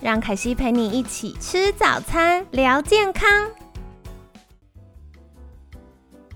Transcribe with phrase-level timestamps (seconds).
[0.00, 3.28] 让凯西陪你一起吃早餐，聊健康。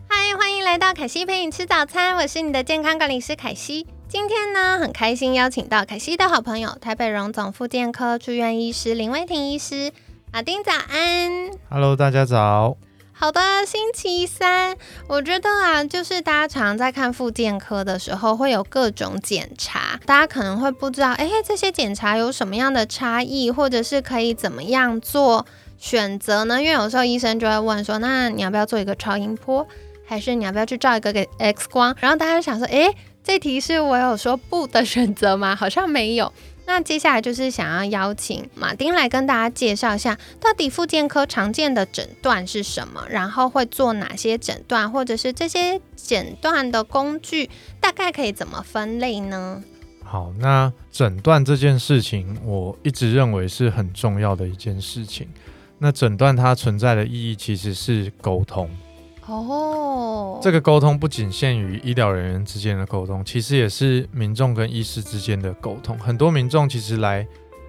[0.09, 3.87] 嗨，欢迎来到凯西陪你吃早餐，我是你的健康管理师凯西。
[4.09, 9.93] 今天呢，很开心邀请到凯西的好朋友，台北荣总复健科住院医师林威婷医师。
[10.33, 12.77] 马丁早安，Hello，大家早。
[13.22, 14.76] 好的，星期三，
[15.06, 25.46] 我觉得啊，就是大家常在看复健科的时候，会有各种检查，大家可能会不知道，哎，这些检查有什么样的差异，或者是可以怎么样做
[25.79, 26.60] 选择呢？
[26.60, 29.64] 因为有时候医生就会问说，那你要不要做一个超音波，
[30.04, 31.95] 还是你要不要去照一个给 X 光？
[32.01, 32.92] 然后大家就想说，哎，
[33.23, 35.54] 这题是我有说不的选择吗？
[35.54, 36.32] 好像没有。
[36.65, 49.63] 那接下来就是想要邀请马丁来跟大家介绍一下，到底附件科常见的诊断是什么，然后会做哪些诊断，或者是这些诊断的工具大概可以怎么分类呢？
[50.04, 55.29] 好，那诊断这件事情，我一直认为是很重要的一件事情。
[55.79, 58.71] 那诊断它存在的意义其实是沟通。
[59.26, 65.97] 哦，这个沟通不仅限于医疗人员之间的沟通，其实也是民众跟医师之间的沟通。
[65.98, 67.26] 很多民众其实来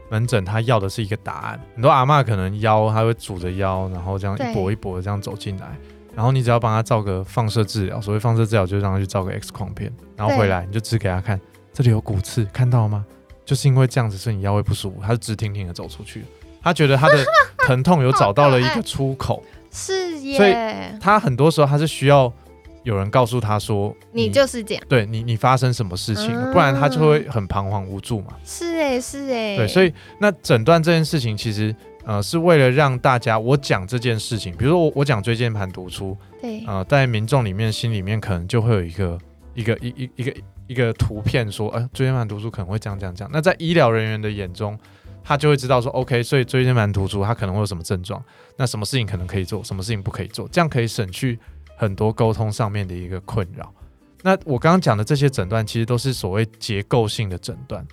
[0.10, 1.60] 门诊，他要的是一个答案。
[1.76, 5.78] 很多阿妈可能腰，他会拄着腰，然后这样一跛一跛的这样走进来，
[6.16, 11.40] 然后你只要帮他照个放射治疗，所谓放射治疗就是让他去照个 X 光片，然后回来你就指给他看，
[11.72, 13.06] 这里有骨刺，看到吗？
[13.46, 16.24] 就是因为这样子，所以你腰会不舒服，他就直挺挺的走出去，
[16.64, 17.24] 他觉得他的
[17.60, 19.44] 疼痛有找到了一个出口。
[19.74, 20.54] 是耶，所以
[21.02, 22.32] 他很多时候他是需要
[22.84, 28.34] 有人告诉他说，你就是这样，对你你发生什么事情，不然他就会很彷徨无助嘛。
[28.46, 31.76] 是哎，是哎，对，所以那诊断这件事情其实
[32.06, 39.18] 呃是为了让大家我讲这件事情，比如说我我讲椎间盘突出，对，呃，在民众里面心里面可能就会有一个
[39.56, 40.34] 一个一一一个
[40.68, 43.32] 一个图片说，呃，椎间盘突出可能会这样这样这样。
[43.34, 44.78] 那在医疗人员的眼中。
[45.24, 48.24] 他就会知道说，OK，所以椎间盘突出，他可能会有什么症状？
[48.58, 50.48] 那什么事情可能可以做，什么事情不可以做？
[50.50, 51.40] 这样可以省去
[51.78, 53.74] 很多沟通上面的一个困扰。
[54.22, 57.86] 那我刚刚讲的这些诊断，其实都是所谓结构性的诊断，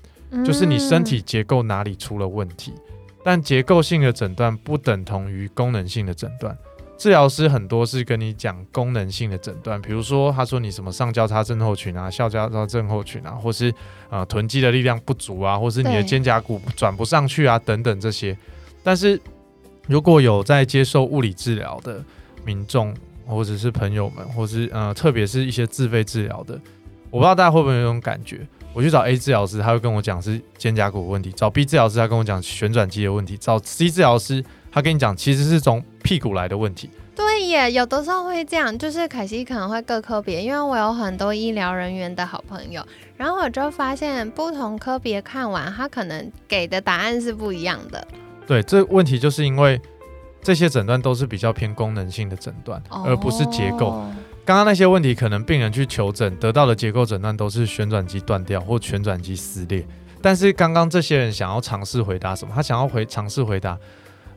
[0.45, 2.75] 就是你身体结构哪里出了问题。
[3.23, 6.57] 但结构性的诊断不等同于功能性的诊断。
[7.01, 13.73] 治疗师很多是跟你讲功能性的诊断，比如说他说你什么上交叉症候群啊、下交叉症候群啊，或是
[14.11, 18.37] 呃臀肌的力量不足啊，或是你的肩胛骨转不上去啊等等这些。
[18.83, 19.19] 但是
[19.87, 22.05] 如果有在接受物理治疗的
[22.45, 22.95] 民众
[23.25, 26.61] 或者是朋友们，或是呃特别是一些自费治疗的，
[27.09, 34.45] 我不知道大家会不会有种感觉，我去找 A 治疗师，他会跟我讲是肩胛骨问题；找 B 治疗师，他跟我讲旋转肌的问题；找 C 治疗师。
[34.71, 36.89] 他跟你讲，其实是从屁股来的问题。
[37.17, 42.83] 对耶，有的时候会这样，就是凯西可能会各科别，因为我有很多医疗人员的好朋友，
[43.17, 48.07] 然后我就发现不同科别看完，他可能给的答案是不一样的。
[48.47, 49.79] 对，这问题就是因为
[50.43, 53.91] 这些诊断都是比较偏功能性的诊断，而不是结构。
[54.47, 59.87] 刚刚那些问题，可能病人去求诊得到的结构诊断都是旋转肌断掉或旋转肌撕裂，
[60.23, 62.53] 但是刚刚这些人想要尝试回答什么？
[62.55, 63.79] 他想要回尝试回答。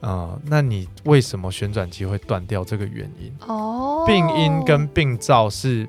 [0.04, 2.62] 啊，那你为什么旋转机会断掉？
[2.62, 5.88] 这个原因哦，病因跟病灶是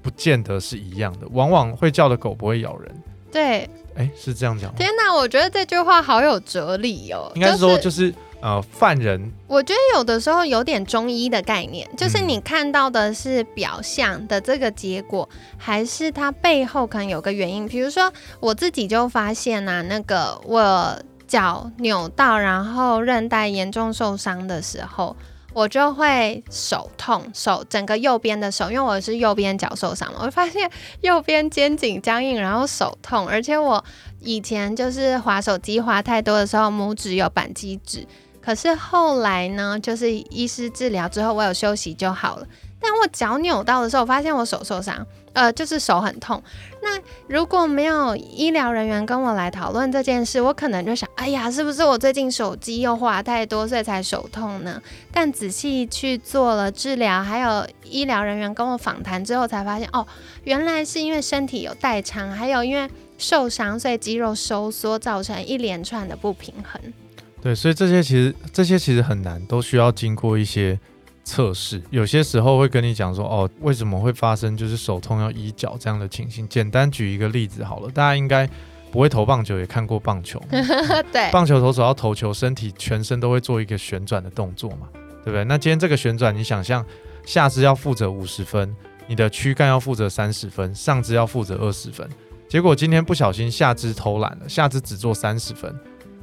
[0.00, 3.02] 不见得是一样的，往往会叫的狗不会咬人。
[3.32, 4.72] 对，哎，是这样讲。
[4.76, 7.32] 天哪，我觉得这句话好有哲理哦。
[7.34, 9.20] 应该是说，就是呃，犯人。
[9.48, 15.28] 我觉得有的时候有点中医的概念，就是你看到的是表象的这个结果，
[15.58, 17.66] 还是它背后可能有个原因。
[17.66, 20.96] 比如说，我自己就发现啊，那个我。
[21.26, 25.16] 脚扭到，然后韧带严重受伤的时候，
[25.52, 30.70] 我就会手痛，手整个右边的手，因为我是右边脚受伤嘛，我发现
[31.00, 33.82] 右边肩颈僵硬，然后手痛，而且我
[34.20, 38.06] 以前就是滑手机滑太多的时候，拇指有扳机指，
[38.40, 42.46] 可是后来呢，就是医师治疗之后，我有休息就好了。
[42.78, 45.06] 但我脚扭到的时候，我发现我手受伤，
[45.36, 46.42] 呃，就是手很痛。
[46.80, 46.98] 那
[47.28, 54.80] 如果没有医疗人员跟我来讨论这件事，我可能就想，哎呀，是不是我最近手机又滑太多，所以才手痛呢？
[55.12, 60.06] 但仔细去做了治疗，还有医疗人员跟我访谈之后，才发现，哦，
[60.44, 66.80] 原来是因为身体有代偿，还有因为受伤，所以肌肉收缩造成一连串的不平衡。
[67.42, 70.80] 对，所以这些其实这些其实很难，都需要经过一些
[71.26, 71.82] 测试。
[71.90, 76.48] 有些时候会跟你讲说，哦，为什么会发生就是手痛要医脚这样的情形？
[76.48, 78.48] 简单举一个例子好了，大家应该
[78.90, 80.40] 不会投棒球，也看过棒球。
[81.12, 84.88] 对，棒球投手要投球，身体全身都会做一个旋转的动作嘛，
[85.24, 85.44] 对不对？
[85.44, 86.82] 那今天这个旋转，你想象
[87.24, 88.74] 下肢要负责五十分，
[89.08, 92.08] 你的躯干要负责三十分，上肢要负责二十分。
[92.48, 95.74] 结果今天不小心下肢偷懒了，下肢只做三十分，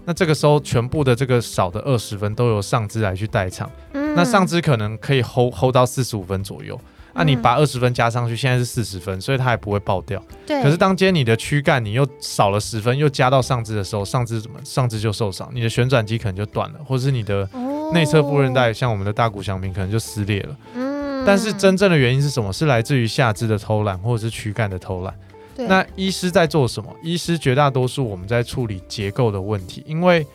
[0.05, 6.79] 那这个时候全部的这个少的二十分都由上肢来去代偿，嗯那上肢可能可以 hold hold 到四十五分左右。
[7.15, 10.19] 那、你嗯把二十分加上去，现在是四十分，所以它还不会爆掉。
[10.47, 20.57] 对，可是当今天你的躯干你又少了十分，又加到上肢的时候，上肢怎么上肢就受伤，你的旋转肌可能就断了，或是你的哦内侧副韧带，像我们的大骨相平可能就撕裂了。
[20.75, 22.51] 嗯但是真正的原因是什么？
[22.51, 25.13] 是来自于下肢的偷懒，或者是躯干的偷懒。
[25.55, 26.91] 对那医师在做什么？
[27.03, 30.25] 医师绝大多数我们在处理结构的问题，因为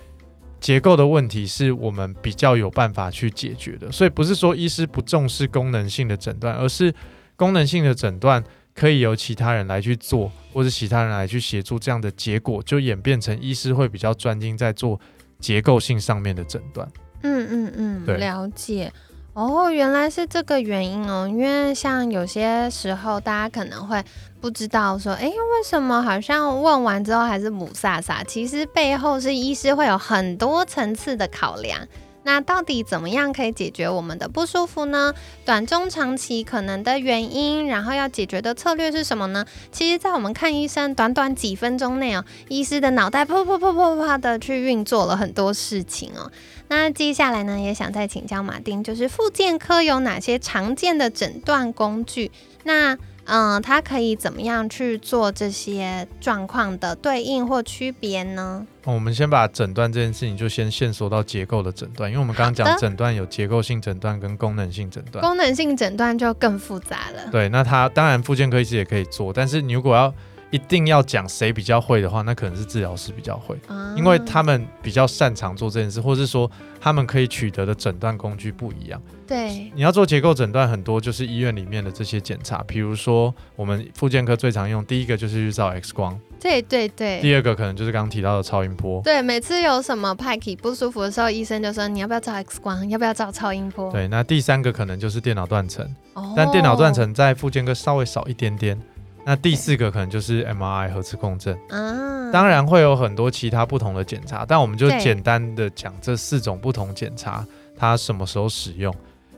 [0.60, 6.92] 结构的问题是我们比较有办法去解决的，所以不是说医师不重视功能性的诊断，而是
[7.36, 8.42] 功能性的诊断
[8.74, 15.00] 可以由其他人来去做，或者其他人来去协助，这样的结果就演变成医师会比较专精在做
[15.38, 16.88] 结构性上面的诊断。
[17.22, 18.92] 嗯嗯嗯，了解。
[19.34, 21.28] 哦，原来是这个原因哦。
[21.28, 24.02] 因为像有些时候，大家可能会
[24.40, 28.22] 不知道说，诶，为什么好像问完之后还是母萨萨？
[28.24, 31.86] 其实背后是医师会有很多层次的考量。
[32.24, 35.14] 那到底怎么样可以解决我们的不舒服呢？
[35.46, 39.46] 短、中、长期可能的原因，然后要解决的策略是什么呢？
[39.72, 46.30] 其实，在我们看医生短短几分钟内哦，医师的脑袋啪啪啪啪啪的去运作了很多事情哦。
[46.68, 52.30] 那接下来呢，也想再请教马丁，就是复健科有哪些常见的诊断工具？
[52.64, 52.98] 那
[53.28, 58.66] 嗯、呃，它可以怎么样去做这些状况的对应或区别呢？
[58.84, 65.22] 哦我们先把诊断这件事情就先线索到结构的诊断，因为我们刚刚讲诊断有结构性诊断跟功能性诊断。
[65.22, 67.30] 功能性诊断就更复杂了。
[67.30, 70.12] 对，那它当然附件科医师也可以做，但是你如果要
[70.50, 76.50] 一定要讲谁比较会的话，那可能是治疗师比较会，啊因为他们比较擅长做这件事，或是说
[76.80, 79.00] 他们可以取得的诊断工具不一样。
[79.26, 89.02] 对你要做结构诊断，很多就是医院里面的这些检查，比如说我们复健科最常用，第一个就是去照 X 光，对对对第二个可能就是刚刚提到的超音波。
[89.02, 93.92] 对，每次有什么派体不舒服的时候，医生就说你要不要照 X 光，要不要照超音波？
[93.92, 98.80] 对，那第三个可能就是电脑断层，哦，但电脑断层在附件科稍微少一点点。
[99.24, 108.94] 那第四个可能就是 MRI 核磁共振，啊，当然会有很多其他不同的检查，但我们就简单的讲这四种不同检查，它什么时候使用。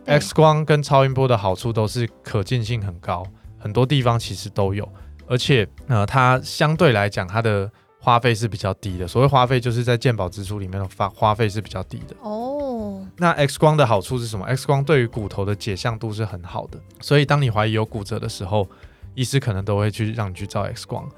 [0.07, 3.25] X 光跟超音波的好处都是可见性很高，
[3.59, 4.89] 很多地方其实都有，
[5.27, 9.07] 而且呃，它相对来讲它的花费是比较低的。
[9.07, 12.17] 所谓花费，就是在健保支出里面的花花费是比较低的。
[12.23, 18.67] 哦，那 X 光的好处是什么？X 光对于骨头的解像度是很好的，所以当你怀疑有骨折的时候，
[19.15, 21.09] 医师可能都会去让你去照 X 光。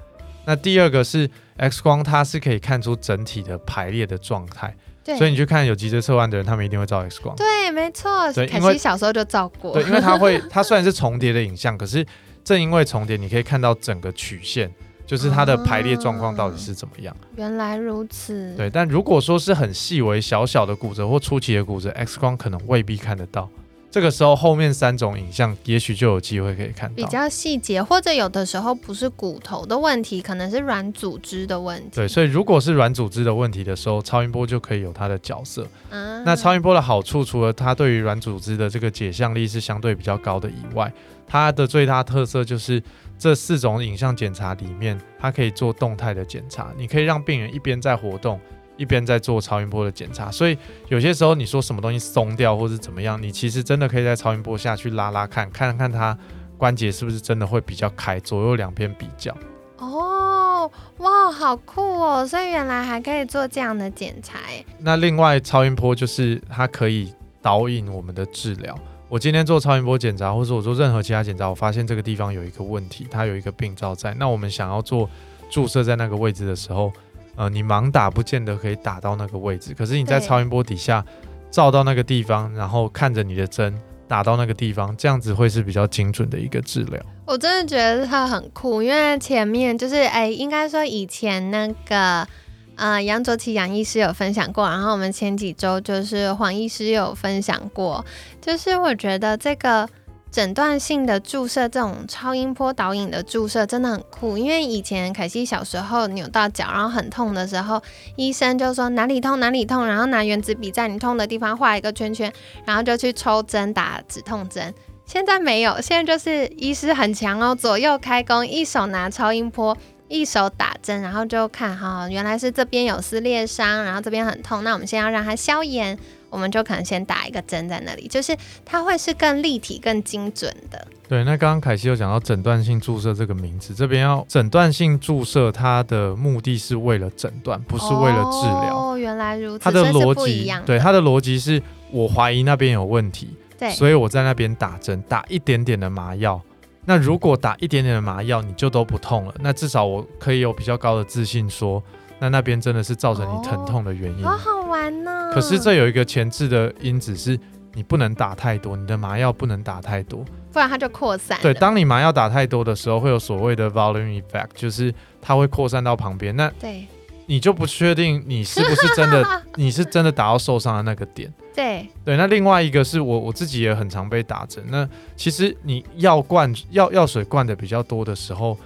[0.45, 7.33] 那第二个是 X 光，它是可以看出整体的排列的状态，对，所以你去看有脊椎侧弯的人，他们一定会照 X 光。
[7.37, 12.05] 对，没错，凯对因为西小时候就照过，对，因为它会， 它虽然是重叠的影像，可是
[12.43, 14.69] 正因为重叠，你可以看到整个曲线，
[15.05, 17.15] 就是它的排列状况到底是怎么样。
[17.37, 23.49] 原来如此，对，但如果说是很细微小小的骨折或初期的骨折，X 光可能未必看得到。
[23.93, 26.95] 这个时候后面三种影像也许就有机会可以看到。
[26.95, 31.89] 比较细节，或者有的时候不是骨头的问题，可能是软组织的问题。
[31.93, 35.67] 对，所以如果是软组织的问题的时候，超音波就可以有它的角色。
[35.91, 40.91] 啊那超音波的好处，除了它对于软组织的这个解像力是相对比较高的以外，
[41.27, 42.81] 它的最大特色就是
[43.19, 48.39] 这四种影像检查里面，它可以做动态的检查，你可以让病人一边在活动，
[48.77, 50.31] 一边在做超音波的检查。
[50.31, 56.17] 所以有些时候你说什么东西松掉或是怎么样，你其实真的可以在超音波下去拉拉看，看看它
[56.57, 59.35] 关节是不是真的会比较开，左右两边比较。
[59.79, 62.25] 哦，哇，好酷哦！
[62.25, 64.39] 所以原来还可以做这样的检查。
[64.79, 68.73] 那另外超音波就是它可以导引我们的治疗。
[69.09, 74.13] 我今天做超音波检查，或者我做任何其他检查，我发现这个地方有一个问题，它有一个病灶在。
[74.13, 75.09] 那我们想要做
[75.49, 76.91] 注射在那个位置的时候，
[77.35, 81.03] 呃，你盲打不见得可以打到那个位置，可是你在超音波底下
[81.49, 83.73] 照到那个地方，然后看着你的针
[84.07, 87.01] 打到那个地方，这样子会是比较精准的一个治疗。
[87.25, 92.27] 我真的觉得它很酷，因为前面就是哎，应该说以前那个
[92.75, 98.05] 呃杨卓奇杨医师有分享过，然后我们前几周就是黄医师有分享过，
[98.41, 99.87] 就是我觉得这个
[100.33, 107.79] 诊断性的注射这种超音波导引的注射真的很酷，因为以前凯西小时候扭到脚，然后很痛的时候，
[108.15, 112.33] 医生就说哪里痛哪里痛，然后拿原子笔在你痛的地方画一个圈圈，
[112.65, 114.73] 然后就去抽针打止痛针。
[115.05, 119.77] 现在没有，现在就是医师很强哦，左右开弓，一手拿超音波。
[120.09, 124.63] 一手打针，然后就看哈，原来是这边有撕裂伤，然后这边很痛。
[124.63, 125.97] 那我们先要让它消炎，
[126.33, 128.35] 我们就可能先打一个针在那里，就是
[128.65, 130.87] 它会是更立体、更精准的。
[131.07, 138.75] 对，那刚刚凯西有讲到诊断性注射这个名字，这边要诊断性注射，它的目的是为了诊断，不是为了治疗。
[138.75, 139.63] 哦，原来如此。
[139.63, 141.61] 它的逻辑对，它的逻辑是
[141.91, 146.41] 我怀疑那边有问题，对，所以我在那边打针，打一点点的麻药。
[146.85, 151.81] 那如果打一点点的麻药，你就都不痛了，那至少我可以有比较高的自信说，
[152.23, 154.23] 那那边真的是造成你疼痛的原因。
[154.23, 155.29] 好好玩呢。
[155.33, 157.37] 可是这有一个前置的因子是，
[157.73, 161.37] 你不能打太多，你的麻药不能打太多，不然它就扩散。
[161.41, 166.33] 对，当你麻药打太多的时候，会有所谓的 volume effect，就是它会扩散到旁边。
[166.33, 166.87] 那对。
[167.25, 169.25] 你就不确定你是不是真的，
[169.55, 171.33] 你是真的打到受伤的那个点。
[171.55, 174.61] 对对，那另外一个是我我自己也很常被打针。
[174.67, 178.57] 那其实你药灌药药水灌的比较多的时候，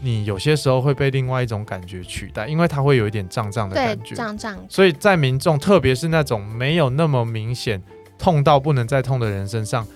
[0.00, 4.14] 你有些时候会被另外一种感觉取代，因为它会有一点胀胀的感觉。
[4.14, 4.58] 胀胀。
[4.68, 7.82] 所以在民众，特别是那种没有那么明显
[8.18, 9.86] 痛到不能再痛的人身上，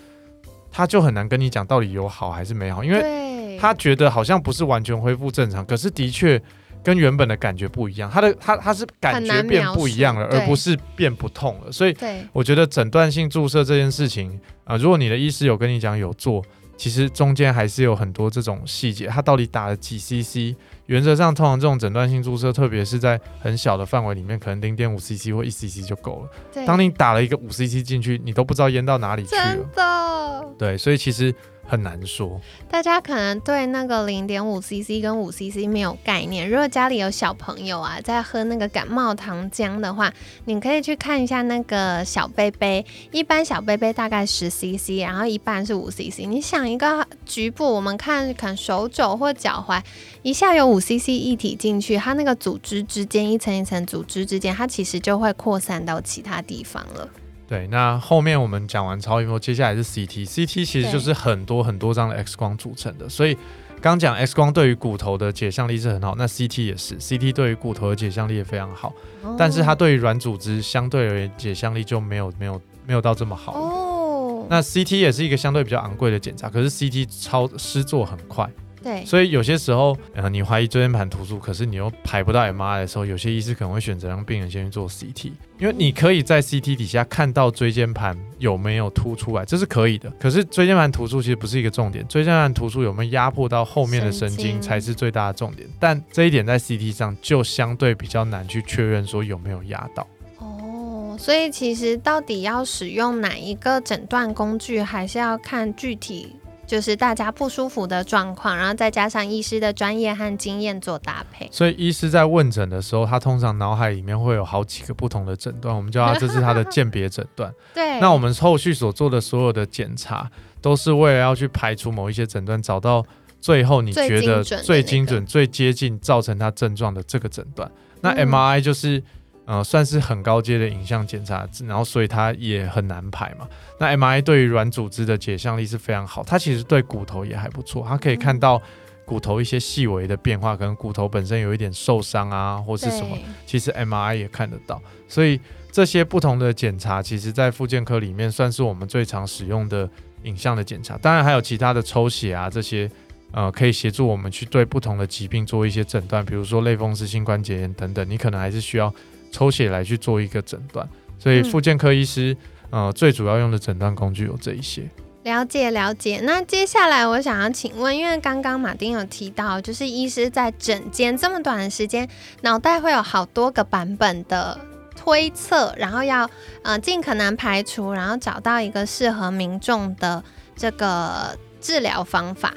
[0.70, 6.40] 他就很难跟你讲到底有好还是没好，因为他觉得好像不是完全恢复正常，可是的确。
[6.80, 11.72] 跟原本的感觉不一样，他的他他是感觉变不一样了，而不是变不痛了。
[11.72, 11.94] 所以
[12.32, 16.42] 我觉得诊断性注射这件事情啊，如果你的医师有跟你讲有做，
[16.78, 20.56] 其实中间还是有很多这种细节，它到底打了几 CC？
[20.86, 26.64] 原则上，通常这种诊断性注射，特别是在很小的范围里面，可能零点五 CC 或一 CC 就够了。
[26.64, 29.42] 当你打了一个五 CC 进去，你都不知道淹到哪里去了。
[29.42, 30.54] 真的。
[30.56, 31.34] 对，所以其实。
[31.68, 36.48] 很难说，大家可能对那个零点五 CC 跟五 CC 没有概念。
[36.48, 40.10] 如果家里有小朋友啊，在喝那个感冒糖浆的话，
[40.46, 46.26] 你可以去看一下那个小杯杯，一般小杯杯大概十 CC，然后一半是五 CC。
[46.26, 49.82] 你想一个局部，我们看可能手肘或脚踝，
[50.22, 57.06] 一下有五 CC 液体进去，它那个组织之间一层一层组织之间，它其实就会扩散到其他地方了。
[57.48, 63.08] 对，那后面我们讲完超音波，接下来是 CT，CT 其实就是很多很多张的 X 光组成的。
[63.08, 63.34] 所以
[63.80, 68.92] 刚讲 X 光对于骨头的解像力是很好，那 CT 也是，CT 对于骨头的解像力也非常好，
[69.38, 73.54] 但是它对于软组织相对而言解像力就没有没有没有到这么好。
[73.54, 78.46] 哦，那 CT 也是一个相对比较昂贵的检查，可是 CT 超施做很快。
[78.88, 90.10] 对，所以有些时候，呃，你怀疑椎间盘突出，可是你又排不到 MRI 的时候，有些医师可能会选择让病人先去做 CT，因为你可以在 CT 底下看到椎间盘有没有突出来，这是可以的。
[90.18, 95.68] 可是椎间盘突出其实不是一个重点，椎间盘突出有没有压迫到后面的神经才是最大的重点。
[95.78, 100.06] 但这一点在 CT 上就相对比较难去确认说有没有压到。
[100.38, 106.36] 哦，所以其实到底要使用哪一个诊断工具，还是要看具体。
[106.68, 111.48] 就是大家不舒服的状况，然后再加上医师的专业和经验做搭配。
[111.50, 117.50] 所以医师在问诊的时候，他通常脑海里面会有好几个不同的诊断，我们叫他这是他的鉴别诊断。
[117.72, 117.98] 对。
[118.00, 123.02] 那我们后续所做的所有的检查，都是为了要去排除某一些诊断，找到
[123.40, 127.70] 最后你觉得最精准、最接近造成他症状的这个诊断。
[128.02, 129.02] 那 MRI 就是。
[129.50, 133.48] 呃，算是很高阶的影像检查，然后所以它也很难排嘛。
[133.80, 138.60] 那 M I 对于软组织的解像力是非常好，它其实对骨头也还不错，它可以看到
[139.06, 144.82] 骨头一些细微的变化，可能骨头本身有一点受伤啊，或是什么，其实 M I 也看得到。
[145.08, 145.40] 所以
[145.72, 149.88] 这些不同的检查，其实在复健科里面算是我们最常使用的
[150.24, 150.98] 影像的检查。
[150.98, 152.86] 当然还有其他的抽血啊这些，
[153.32, 158.94] 呃，可以协助我们去对不同的疾病做一些诊断，比如说类风湿性关节炎等等，你可能还是需要。
[159.30, 162.36] 抽血来去做一个诊断，所以复健科医师
[162.70, 164.88] 呃最主要用的诊断工具有这一些。
[165.24, 166.20] 了解了解。
[166.22, 172.08] 那接下来我想要请问，因为刚刚马丁有提到，就是医师在诊间这么短的时间，
[172.40, 174.58] 脑袋会有好多个版本的
[174.96, 176.30] 推测，然后要
[176.62, 180.24] 呃尽可能排除，然后找到一个适合民众的
[180.56, 182.54] 这个治疗方法。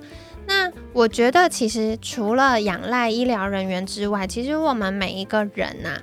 [0.47, 5.99] 那我觉得其实除了仰赖医疗人员之外，其实我们每一个人呐。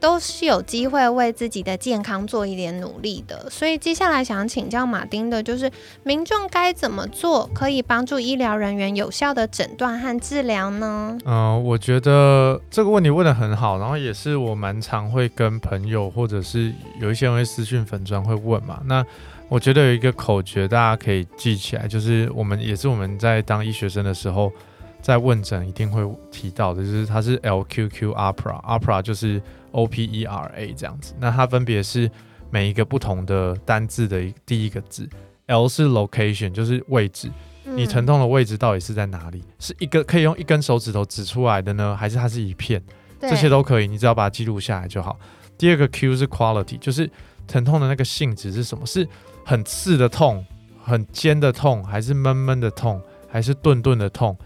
[0.00, 3.48] 都是有机会为自己的健康做一点努力的。
[3.50, 5.70] 所以接下来想请教马丁的就是，
[6.02, 11.18] 民众该怎么做可以帮助医疗人员有效的诊断和治疗呢？
[11.24, 18.80] 嗯，我觉得这个问题问的很好，然后也是我蛮常会跟朋友或者是有一些人会私讯粉砖会问嘛。
[18.86, 19.04] 那
[19.48, 24.50] 我觉得有一个口诀大家可以记起来，就是我们也是我们在当医学生的时候。
[25.02, 29.40] 在问诊一定会提到的，就是它是 LQQ Opera，Opera 就是
[29.72, 31.14] O P E R A 这样子。
[31.18, 32.10] 那它分别是
[32.50, 35.08] 每一个不同的单字的第一个字。
[35.46, 37.30] L 是 Location，就是位置，
[37.64, 39.42] 你疼痛的位置到底是在哪里？
[39.58, 42.80] 是一个可以用一根手指头指出来的呢，还是它是一片？
[43.20, 45.18] 这些都可以，你只要把它记录下来就好。
[45.58, 47.10] 第二个 Q 是 Quality，就是
[47.46, 48.86] 疼痛的那个性质是什么？
[48.86, 49.06] 是
[49.44, 50.46] 很刺的痛，
[50.82, 54.38] 很尖的痛，还是闷闷的痛，还是顿顿的痛？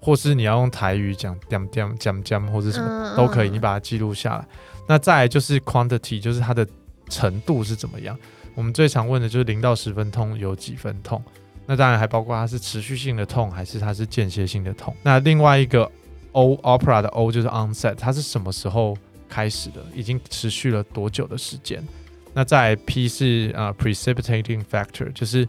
[0.00, 4.46] 或是你要用台语讲讲讲讲讲或者什么都可以，你把它记录下来。
[4.86, 6.66] 那再来就是 quantity，就是它的
[7.08, 8.16] 程度是怎么样。
[8.54, 11.22] 我们最常问的就是零到十分痛有几分痛。
[11.66, 14.94] 那当然还包括它是持续性的痛还是它是间歇性的痛。
[15.02, 15.90] 那另外一个
[16.32, 18.96] O opera 的 O 就是 onset，它是什么时候
[19.28, 19.84] 开始的？
[19.94, 21.86] 已经持续了多久的时间？
[22.32, 25.46] 那再 P 是啊 precipitating factor，就是。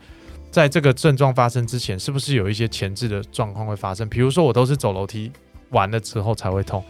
[0.52, 4.10] 在这个症状发生之前，是不是有一些前置的状况会发生？
[4.10, 5.32] 比如说，我都是走楼梯
[5.70, 6.84] 完了之后才会痛，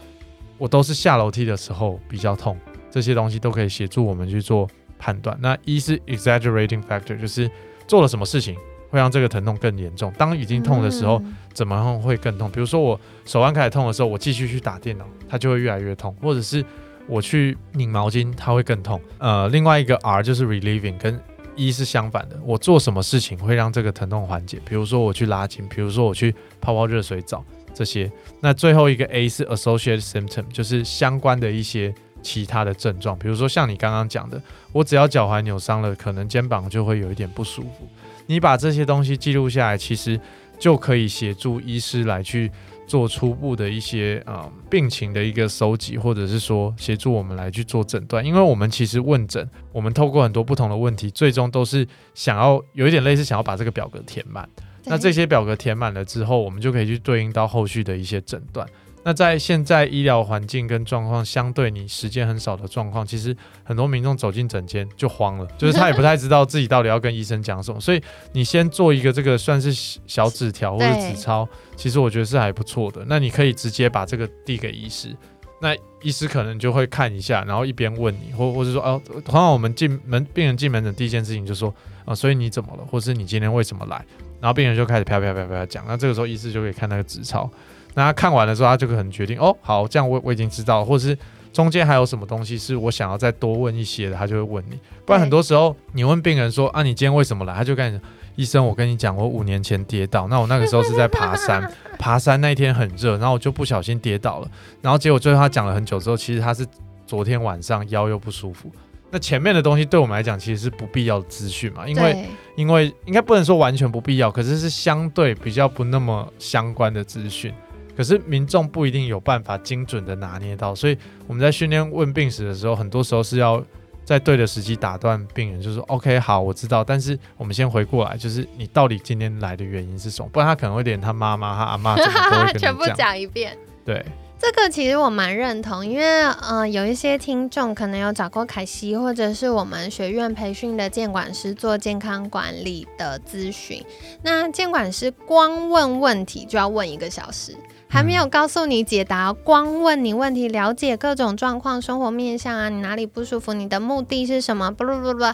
[0.56, 2.56] 我都是下楼梯的时候比较痛，
[2.90, 4.66] 这些东西都可以协助我们去做
[4.98, 5.36] 判断。
[5.42, 7.50] 那一是 exaggerating factor，就是
[7.86, 8.56] 做了什么事情
[8.88, 10.10] 会让这个疼痛更严重。
[10.16, 12.50] 当已经痛的时候，怎么样会更痛？
[12.50, 16.64] 比如说我手腕开始痛的时候，我继续去打电脑，它就会越来越痛；或者是
[17.06, 18.98] 我去拧毛巾，它会更痛。
[19.18, 21.20] 呃，另外一个 R 就是 relieving 跟。
[21.56, 24.60] 一是相反的，我做什么事情会让这个疼痛缓解？
[24.64, 28.10] 比如说我去拉筋，比如说我去泡泡热水澡这些。
[28.40, 33.18] 那最后一个 A 是 associated symptom，就是相关的一些其他的症状。
[33.18, 34.40] 比如说像你刚刚讲的，
[34.72, 37.88] 我只要脚踝扭伤了，可能肩膀就会有一点不舒服。
[38.26, 40.18] 你把这些东西记录下来，其实
[40.58, 42.50] 就可以协助医师来去。
[42.90, 54.48] 做初步的一些啊病情的一个收集，或者是说协助我们来去做诊断，因为我们其实问诊，我们透过很多不同的问题，最终都是想要有一点类似想要把这个表格填满。
[54.86, 58.66] 那这些表格填满了之后，我们就可以去对应到后续的一些诊断。
[59.02, 67.80] 那在现在医疗环境跟状况相对你时间很少的状况，其实很多民众走进诊间就慌了， 就是他也不太知道自己到底要跟医生讲什么。
[67.80, 69.72] 所以你先做一个这个算是
[70.06, 73.02] 小纸条或者纸钞， 其实我觉得是还不错的。
[73.06, 75.16] 那你可以直接把这个递给医师，
[75.62, 84.04] 那医师可能就会看一下，然后一边问你，或或者说哦，同样我们进门病人进门诊第一件事情就说啊，所以你怎么了，或是你今天为什么来？
[84.40, 87.50] 然后病人就开始啪啪啪啪讲，那这个时候医师就可以看那个纸钞。
[87.94, 91.16] 那他看完了之后，他就可能决定哦，好，这样我我已经知道，或者是
[91.52, 94.78] 中间还有什么东西是我想要再多问一些的，他就会问你。
[95.04, 97.54] 不然很多时候你问病人说啊，你今天为什么来？
[97.54, 98.00] 他就跟你
[98.36, 104.48] 医生，我跟你讲，我五年前跌倒，那我那个时候是在爬山， 爬山那一天很热，然后我就不小心跌倒了，
[104.80, 106.64] 然后结果最后他讲了很久之后，其实他是
[107.06, 108.70] 昨天晚上腰又不舒服。
[109.10, 112.24] 那前面的东西对我们来讲其实是不必要的资讯嘛，因为
[112.54, 117.52] 因为应该不能说完全不必要，可是是相对比较不那么相关的资讯。
[118.00, 123.62] 可是民众不一定有办法精准的拿捏到，所以我们在训练问病史的时候，很多时候是要
[124.06, 130.30] 在对的时机打断病人，就是说 OK 好，我知道，但是我们先回过来，就是你到底今天来的原因是什么？
[130.32, 131.94] 不然他可能会连他妈妈、他阿妈
[132.56, 133.54] 全部讲一遍。
[133.84, 134.02] 对。
[134.42, 143.84] 这个其实我蛮认同，因为嗯，有一些听众可能有找过凯西或者是我们学院培训的监管师做健康管理的咨询。
[144.22, 147.54] 那监管师光问问题就要问一个小时，
[147.90, 155.24] 还没有告诉你解答，光问你问题，了解各种状况、生活面向啊，你哪里不舒服，你的目的是什么，不不不不，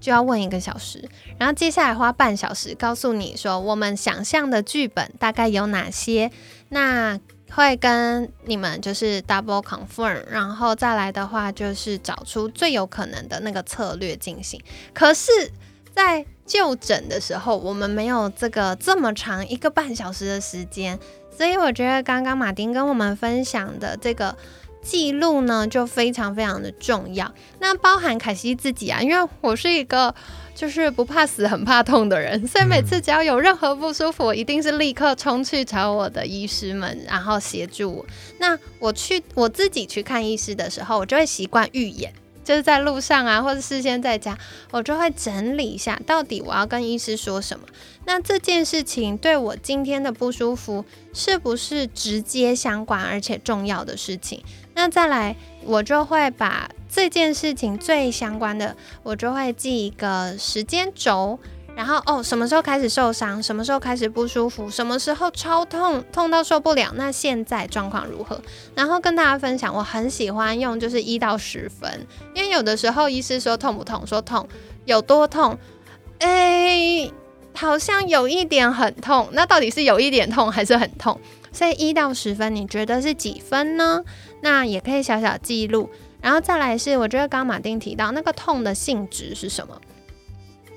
[0.00, 1.06] 就要问一个小时。
[1.38, 6.32] 然后接下来花半小时告诉你说，我们想象的剧本大概有哪些，
[6.70, 7.20] 那。
[7.50, 14.60] 会跟你们就是 double confirm，然后再来的话就是找出最有可能的那个策略进行。
[14.92, 15.32] 可是，
[15.94, 20.98] 在就诊的时候，我们没有这个这么长一个半小时的时间，
[21.38, 24.36] 所以我觉得刚刚马丁跟我们分享的这个
[24.82, 27.32] 记录呢，就非常非常的重要。
[27.60, 30.12] 那包含凯西自己啊，因为我是一个。
[30.58, 38.06] 就是不怕死、很怕痛的人，所以每次只要有任何不舒服，我一定是立刻冲去找我的医师们，然后协助我。
[38.40, 42.12] 那我去我自己去看医师的时候，我就会习惯预演，
[42.48, 44.38] 就是在路上啊，或者事先在家，
[44.70, 47.66] 我就会整理一下，到底我要跟医师说什么。
[48.06, 50.82] 那这件事情对我今天的不舒服
[51.12, 54.42] 是不是直接相关而且重要的事情？
[54.72, 61.38] 那再来，我就会把这件事情最相关的，我就会记一个时间轴。
[61.78, 63.40] 然后哦，什么时候开始受伤？
[63.40, 64.68] 什么时候开始不舒服？
[64.68, 66.92] 什么时候超痛，痛到受不了？
[66.96, 68.42] 那现在状况如何？
[68.74, 74.48] 然后跟大家分享，我很喜欢用就是一到十分，因为有的时候医师说痛不痛，说痛
[74.86, 75.56] 有多痛，
[76.18, 77.08] 哎，
[77.54, 81.20] 好像有一点很痛，那到底是有一点痛还是很痛？
[81.52, 84.02] 所以一到十分，你觉得是几分呢？
[84.42, 85.88] 那也可以小小记录。
[86.20, 89.80] 然后再来是，我觉得刚马丁提到那个痛的性质是什么？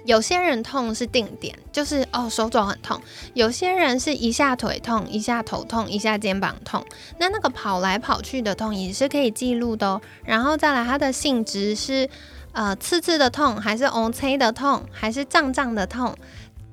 [0.05, 2.99] 有些人痛是定点，就是哦手肘很痛；
[3.33, 6.83] 有些人是一下腿痛，一下头痛，一下肩膀痛。
[7.19, 10.01] 那那个跑来跑去的痛也是可以记录的哦。
[10.23, 12.09] 然后再来，它的性质是
[12.51, 16.15] 呃刺刺的痛，还是 O C 的痛，还是胀胀的痛？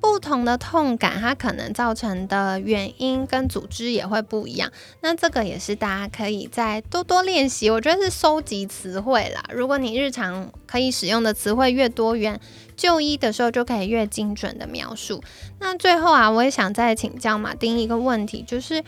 [0.00, 4.70] 不同的痛感，它可能造成的原因跟组织也会不一样。
[5.00, 7.68] 那这个也是大家可以再多多练习。
[7.70, 9.42] 我觉得是收集词汇啦。
[9.52, 12.40] 如果你日常可以使用的词汇越多元，
[12.76, 15.22] 就医的时候就可以越精准的描述。
[15.58, 18.82] 那最后啊，我也想再请教马丁一个问题，就是，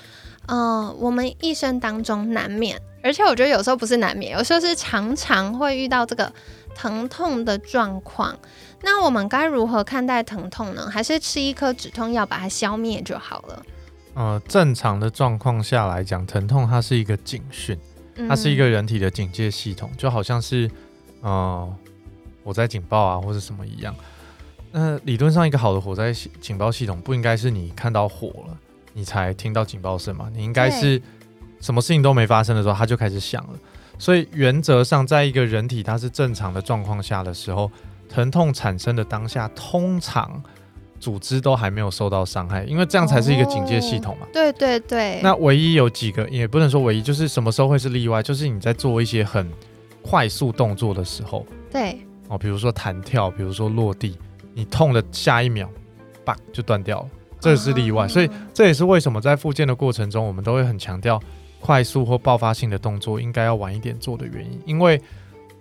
[0.46, 6.33] 呃，我们一生当中难免，而且我觉得有时候不是难免，有时候是常常会遇到这个
[6.74, 8.38] 疼痛的状况。
[8.83, 10.88] 那我们该如何看待疼痛呢？
[10.90, 13.62] 还是吃一颗止痛药把它消灭就好了？
[14.14, 17.78] 呃，正常的状况下来讲，疼痛它是一个警讯，
[18.28, 20.70] 它是一个人体的警戒系统，就好像是
[21.20, 21.72] 呃
[22.42, 23.94] 火灾警报啊或者什么一样。
[24.72, 28.56] 那理论上，一个好的火灾警报系统不应该是你看到火了
[28.94, 30.30] 你才听到警报声嘛？
[30.35, 31.00] 你应该是
[31.61, 33.59] 什么事情都没发生的时候它就开始响了。
[34.01, 37.71] 所以原则上，在一个人体它是正常的状况下的时候。
[38.13, 40.43] 疼痛产生的当下，通常
[40.99, 44.27] 组织都还没有受到伤害，因为这样才是一个警戒系统嘛。
[44.33, 45.21] 对对对。
[45.23, 48.21] 那唯一有几个，也不能说唯一，就是什么时候会是例外？
[48.21, 49.49] 就是你在做一些很
[50.03, 54.19] 快速动作的时候，对哦，比如说弹跳，比如说落地，
[54.55, 55.71] 你痛的下一秒，
[56.25, 57.09] 叭就断掉了，
[57.39, 58.09] 这是例外。
[58.09, 61.23] 所以这也是为什么在复健的过程中，我们都会很强调
[61.61, 65.01] 快速或爆发性的动作应该要晚一点做的原因，因为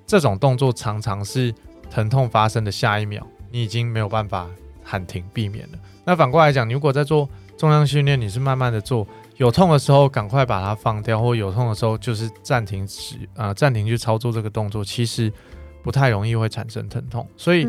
[0.08, 1.54] 这种动作常常是。
[1.92, 4.48] 疼痛发生的下一秒，你已经没有办法
[4.84, 5.80] 喊停避免了。
[6.06, 9.08] 那反过来讲，你如果在做重量训练，你是慢慢的做，
[9.38, 15.34] 有痛的时候赶快把它放掉，或有痛的时候就是暂停使呃暂停去操作这个动作，其实
[15.82, 17.28] 不太容易会产生疼痛。
[17.36, 17.68] 所以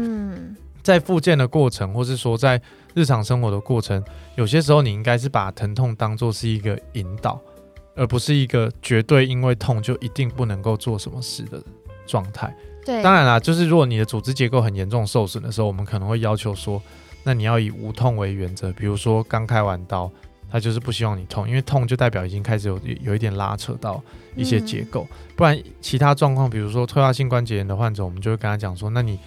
[0.83, 2.61] 在复健的过程，或是说在
[2.93, 7.41] 日常生活的过程，有些时候你应该是把疼痛当做是一个引导，
[8.01, 11.63] 而不是一个绝对因为痛就一定不能够做什么事的
[12.07, 12.51] 状态。
[12.83, 16.83] 对，当然啦，就是如果你的组织结构很严重受损的时候，我们可能会要求说，
[17.25, 18.73] 那你要以无痛为原则。
[18.73, 20.11] 比如说刚开完刀，
[20.51, 24.03] 他就是不希望你痛，因为痛就代表已经开始有有一点拉扯到
[24.35, 25.07] 一些结构。
[25.37, 29.19] 不然其他状况，比如说退化性关节炎的患者，我们就会跟他讲说，那你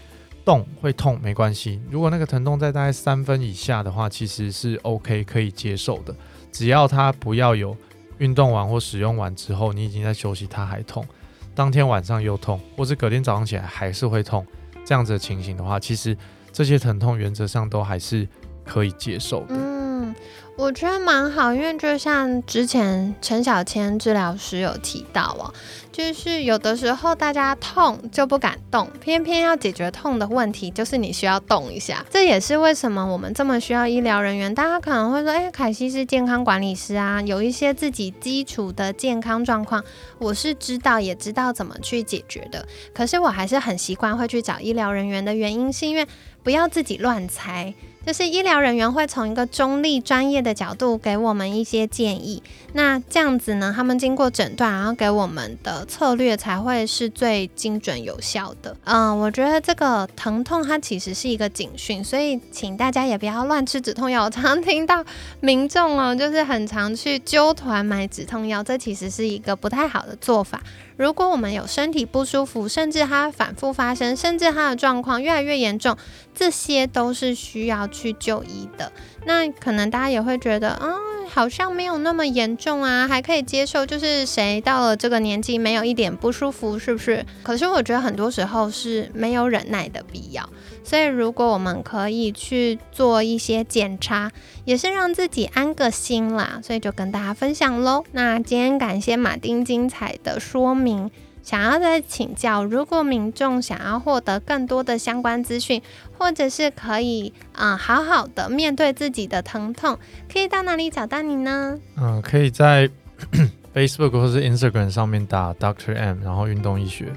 [0.44, 6.16] 动会痛没关系，如果那个疼痛在大概三分以下的话，其实是 OK 可以接受的，
[6.52, 7.78] 只要他不要有
[8.24, 11.06] 运动完或使用完之后，你已经在休息，它还痛。
[11.54, 14.48] 当天晚上又痛，或是隔天早上起来还是会痛，
[14.86, 16.18] 这样子的情形的话，其实
[16.54, 18.26] 这些疼痛原则上都还是
[18.64, 19.48] 可以接受的。
[19.50, 20.16] 嗯。
[20.56, 25.52] 我觉得蛮好，因为就像之前陈小千治疗师有提到哦，
[25.92, 32.06] 就是有的时候大家痛就不敢动，偏偏要解决痛的问题，就是你需要动一下。
[32.12, 34.54] 这也是为什么我们这么需要医疗人员。
[34.54, 39.84] 大家可能会说，哎，凯西是健康管理师啊，有一些自己基础的健康状况，
[40.20, 42.68] 我是知道，也知道怎么去解决的。
[42.94, 46.08] 可是我还是很习惯会去找医疗人员的原因，是因为
[46.44, 47.74] 不要自己乱猜。
[48.06, 58.76] 就是医疗人员会从一个中立专业的角度给我们一些建议，那这样子呢，他们经过诊断，然后给我们的策略才会是最精准有效的。
[58.84, 64.26] 嗯，我觉得这个疼痛它其实是一个警讯，所以请大家也不要乱吃止痛药。
[64.26, 65.02] 我常听到
[65.40, 70.62] 民众哦，就是很常去揪团买止痛药，这其实是一个不太好的做法。
[70.96, 75.98] 如果我们有身体不舒服，甚至它反复发生，甚至它的状况越来越严重，
[76.34, 78.92] 这些都是需要去就医的。
[79.26, 80.92] 那可能大家也会觉得，啊，
[81.30, 83.86] 好像没有那么严重啊，还可以接受。
[83.86, 87.26] 就是谁到了这个年纪没有一点不舒服，是不是？
[87.42, 90.48] 可是我觉得很多时候是没有忍耐的必要。
[90.84, 94.30] 所以如果我们可以去做一些检查，
[94.66, 96.60] 也是让自己安个心啦。
[96.62, 98.04] 所以就跟大家分享喽。
[98.12, 101.10] 那今天感谢马丁精彩的说明。
[101.44, 105.82] 想要再请教，如果民众想要获得更多的相关资讯，
[106.18, 110.00] 或者是可以啊好好的面对自己的疼痛，
[110.32, 111.78] 可以到哪里找到你呢？
[111.98, 112.90] 嗯，可以在
[113.76, 117.12] Facebook 或是 Instagram 上面打 Doctor M，然后运动医学，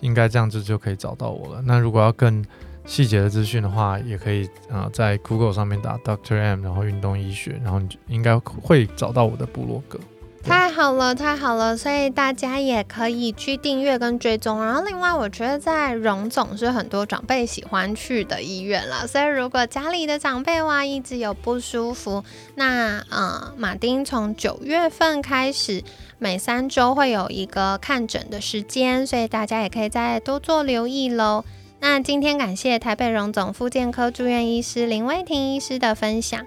[0.00, 1.62] 应该这样子就可以找到我了。
[1.64, 2.44] 那如果要更
[2.84, 10.00] 细节的资讯的话，也可以啊、在 Google 上面打 Doctor M，然后运动医学，然后你就应该会找到我的部落格。
[10.48, 11.76] 太好了，太好了！
[11.76, 14.64] 所以大家也可以去订阅跟追踪。
[14.64, 19.06] 然后另外，我觉得在荣总是很多长辈喜欢去的医院了。
[19.06, 25.84] 所以如果家里的长辈哇一直有不舒服，那呃，马丁从九月份开始，
[26.18, 31.44] 每三周会有一个看诊的时间，所以大家也可以再多做留意喽。
[31.80, 36.46] 那今天感谢台北荣总复健科住院医师林威婷医师的分享。